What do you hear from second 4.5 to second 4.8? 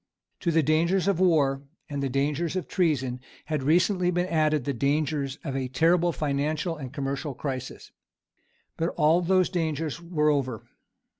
the